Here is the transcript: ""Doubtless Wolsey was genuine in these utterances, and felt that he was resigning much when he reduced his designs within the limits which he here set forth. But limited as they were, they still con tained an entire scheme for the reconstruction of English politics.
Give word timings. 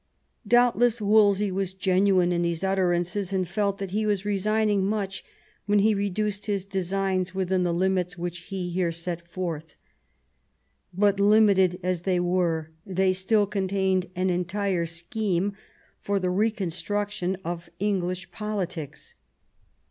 ""Doubtless 0.57 0.99
Wolsey 0.99 1.51
was 1.51 1.75
genuine 1.75 2.31
in 2.31 2.41
these 2.41 2.63
utterances, 2.63 3.31
and 3.31 3.47
felt 3.47 3.77
that 3.77 3.91
he 3.91 4.03
was 4.07 4.25
resigning 4.25 4.83
much 4.83 5.23
when 5.67 5.77
he 5.77 5.93
reduced 5.93 6.47
his 6.47 6.65
designs 6.65 7.35
within 7.35 7.61
the 7.61 7.71
limits 7.71 8.17
which 8.17 8.39
he 8.39 8.71
here 8.71 8.91
set 8.91 9.27
forth. 9.27 9.75
But 10.91 11.19
limited 11.19 11.79
as 11.83 12.01
they 12.01 12.19
were, 12.19 12.71
they 12.83 13.13
still 13.13 13.45
con 13.45 13.67
tained 13.67 14.09
an 14.15 14.31
entire 14.31 14.87
scheme 14.87 15.53
for 15.99 16.19
the 16.19 16.31
reconstruction 16.31 17.37
of 17.45 17.69
English 17.79 18.31
politics. 18.31 19.13